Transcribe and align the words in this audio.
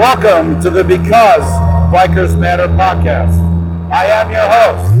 Welcome 0.00 0.62
to 0.62 0.70
the 0.70 0.82
Because 0.82 1.44
Bikers 1.92 2.34
Matter 2.34 2.68
podcast. 2.68 3.36
I 3.92 4.06
am 4.06 4.30
your 4.30 4.48
host, 4.48 4.94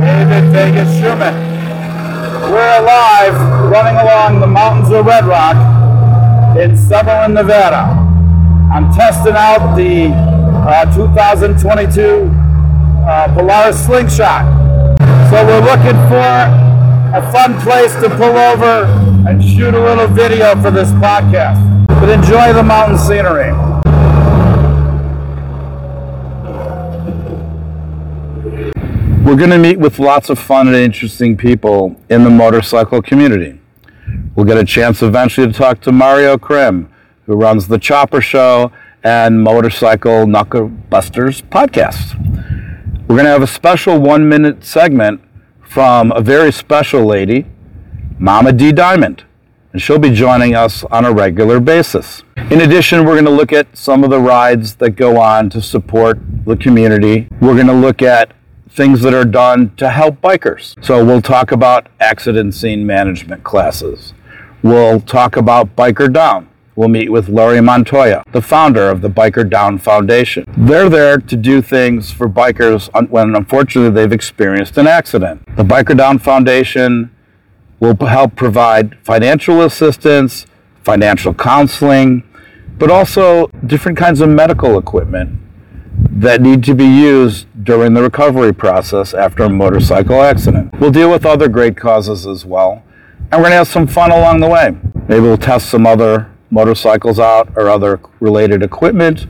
David 0.00 0.50
Vegas 0.52 0.88
Shuman. 0.94 1.36
We're 2.50 2.80
alive 2.80 3.34
running 3.70 4.00
along 4.00 4.40
the 4.40 4.46
mountains 4.46 4.90
of 4.90 5.04
Red 5.04 5.26
Rock 5.26 5.56
in 6.56 6.70
Summerlin, 6.70 7.34
Nevada. 7.34 7.92
I'm 8.72 8.90
testing 8.94 9.34
out 9.36 9.76
the 9.76 10.06
uh, 10.64 10.96
2022 10.96 12.30
uh, 13.04 13.34
Polaris 13.34 13.84
Slingshot. 13.84 14.46
So 15.28 15.44
we're 15.44 15.60
looking 15.60 16.00
for 16.08 16.24
a 17.12 17.20
fun 17.32 17.60
place 17.60 17.92
to 17.96 18.08
pull 18.16 18.34
over 18.34 18.86
and 19.28 19.44
shoot 19.44 19.74
a 19.74 19.78
little 19.78 20.08
video 20.08 20.58
for 20.62 20.70
this 20.70 20.88
podcast. 20.92 21.60
But 21.86 22.08
enjoy 22.08 22.54
the 22.54 22.62
mountain 22.62 22.96
scenery. 22.96 23.65
We're 29.26 29.34
going 29.34 29.50
to 29.50 29.58
meet 29.58 29.80
with 29.80 29.98
lots 29.98 30.30
of 30.30 30.38
fun 30.38 30.68
and 30.68 30.76
interesting 30.76 31.36
people 31.36 32.00
in 32.08 32.22
the 32.22 32.30
motorcycle 32.30 33.02
community. 33.02 33.60
We'll 34.36 34.46
get 34.46 34.56
a 34.56 34.64
chance 34.64 35.02
eventually 35.02 35.48
to 35.48 35.52
talk 35.52 35.80
to 35.80 35.90
Mario 35.90 36.38
Krim, 36.38 36.88
who 37.24 37.34
runs 37.34 37.66
the 37.66 37.76
Chopper 37.76 38.20
Show 38.20 38.70
and 39.02 39.42
Motorcycle 39.42 40.28
Knuckle 40.28 40.68
Busters 40.68 41.42
podcast. 41.42 42.14
We're 43.08 43.16
going 43.16 43.24
to 43.24 43.32
have 43.32 43.42
a 43.42 43.48
special 43.48 43.98
one 43.98 44.28
minute 44.28 44.62
segment 44.62 45.20
from 45.60 46.12
a 46.12 46.20
very 46.20 46.52
special 46.52 47.04
lady, 47.04 47.46
Mama 48.20 48.52
D 48.52 48.70
Diamond, 48.70 49.24
and 49.72 49.82
she'll 49.82 49.98
be 49.98 50.12
joining 50.12 50.54
us 50.54 50.84
on 50.84 51.04
a 51.04 51.12
regular 51.12 51.58
basis. 51.58 52.22
In 52.36 52.60
addition, 52.60 53.04
we're 53.04 53.14
going 53.14 53.24
to 53.24 53.32
look 53.32 53.52
at 53.52 53.76
some 53.76 54.04
of 54.04 54.10
the 54.10 54.20
rides 54.20 54.76
that 54.76 54.90
go 54.90 55.20
on 55.20 55.50
to 55.50 55.60
support 55.60 56.20
the 56.44 56.56
community. 56.56 57.26
We're 57.40 57.54
going 57.54 57.66
to 57.66 57.72
look 57.72 58.02
at 58.02 58.32
things 58.68 59.02
that 59.02 59.14
are 59.14 59.24
done 59.24 59.74
to 59.76 59.90
help 59.90 60.20
bikers. 60.20 60.82
So 60.84 61.04
we'll 61.04 61.22
talk 61.22 61.52
about 61.52 61.88
accident 62.00 62.54
scene 62.54 62.86
management 62.86 63.44
classes. 63.44 64.12
We'll 64.62 65.00
talk 65.00 65.36
about 65.36 65.76
Biker 65.76 66.12
Down. 66.12 66.48
We'll 66.74 66.88
meet 66.88 67.10
with 67.10 67.28
Laurie 67.28 67.62
Montoya, 67.62 68.22
the 68.32 68.42
founder 68.42 68.90
of 68.90 69.00
the 69.00 69.08
Biker 69.08 69.48
Down 69.48 69.78
Foundation. 69.78 70.44
They're 70.56 70.90
there 70.90 71.16
to 71.16 71.36
do 71.36 71.62
things 71.62 72.12
for 72.12 72.28
bikers 72.28 72.90
when 73.08 73.34
unfortunately 73.34 73.90
they've 73.90 74.12
experienced 74.12 74.76
an 74.76 74.86
accident. 74.86 75.42
The 75.56 75.62
Biker 75.62 75.96
Down 75.96 76.18
Foundation 76.18 77.10
will 77.80 77.96
help 77.96 78.36
provide 78.36 78.98
financial 79.02 79.62
assistance, 79.62 80.44
financial 80.82 81.32
counseling, 81.32 82.22
but 82.78 82.90
also 82.90 83.46
different 83.64 83.96
kinds 83.96 84.20
of 84.20 84.28
medical 84.28 84.78
equipment 84.78 85.40
that 85.98 86.40
need 86.40 86.64
to 86.64 86.74
be 86.74 86.84
used 86.84 87.46
during 87.64 87.94
the 87.94 88.02
recovery 88.02 88.52
process 88.52 89.14
after 89.14 89.44
a 89.44 89.50
motorcycle 89.50 90.22
accident. 90.22 90.72
We'll 90.80 90.90
deal 90.90 91.10
with 91.10 91.26
other 91.26 91.48
great 91.48 91.76
causes 91.76 92.26
as 92.26 92.44
well, 92.44 92.82
and 93.30 93.32
we're 93.32 93.48
going 93.48 93.50
to 93.50 93.56
have 93.56 93.68
some 93.68 93.86
fun 93.86 94.10
along 94.10 94.40
the 94.40 94.48
way. 94.48 94.76
Maybe 95.08 95.20
we'll 95.20 95.36
test 95.36 95.68
some 95.68 95.86
other 95.86 96.30
motorcycles 96.50 97.18
out 97.18 97.52
or 97.56 97.68
other 97.68 98.00
related 98.20 98.62
equipment. 98.62 99.26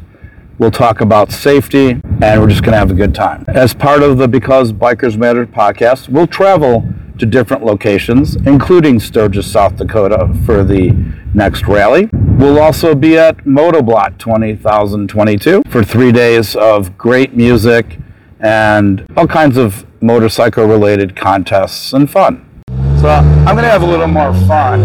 We'll 0.59 0.71
talk 0.71 1.01
about 1.01 1.33
safety, 1.33 2.01
and 2.23 2.41
we're 2.41 2.49
just 2.49 2.63
going 2.63 2.73
to 2.73 2.79
have 2.79 2.91
a 2.91 2.95
good 2.95 3.15
time. 3.15 3.45
As 3.49 3.75
part 3.75 4.03
of 4.03 4.17
the 4.19 4.27
Because 4.29 4.73
Bikers 4.73 5.17
Matter 5.17 5.47
podcast, 5.47 6.09
we'll 6.09 6.27
travel 6.27 6.89
to 7.19 7.27
different 7.27 7.65
locations, 7.65 8.37
including 8.37 9.01
Sturgis, 9.01 9.51
South 9.51 9.77
Dakota 9.77 10.35
for 10.45 10.65
the 10.65 10.93
next 11.35 11.67
rally. 11.67 12.09
We'll 12.37 12.59
also 12.59 12.95
be 12.95 13.17
at 13.17 13.39
Motoblot 13.45 14.19
2022 14.19 15.63
for 15.69 15.83
three 15.83 16.13
days 16.13 16.55
of 16.55 16.99
great 16.99 17.35
music 17.35 17.99
and 18.41 19.07
all 19.17 19.27
kinds 19.27 19.57
of 19.57 19.87
motorcycle 20.03 20.67
related 20.67 21.17
contests 21.17 21.95
and 21.95 22.11
fun. 22.11 22.63
So 23.01 23.09
I'm 23.09 23.55
going 23.55 23.65
to 23.65 23.71
have 23.71 23.83
a 23.83 23.87
little 23.87 24.07
more 24.07 24.35
fun 24.47 24.83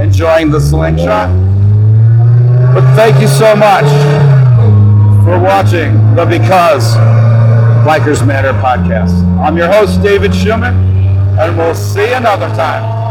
enjoying 0.00 0.50
the 0.50 0.58
slingshot. 0.58 1.28
But 2.74 2.96
thank 2.96 3.20
you 3.20 3.28
so 3.28 3.54
much 3.54 3.84
for 5.24 5.38
watching 5.38 5.92
the 6.14 6.24
Because 6.24 6.96
Bikers 7.84 8.26
Matter 8.26 8.54
podcast. 8.54 9.12
I'm 9.44 9.58
your 9.58 9.68
host, 9.70 10.02
David 10.02 10.30
Shuman, 10.30 10.72
and 11.38 11.56
we'll 11.58 11.74
see 11.74 12.08
you 12.08 12.14
another 12.14 12.48
time. 12.56 13.03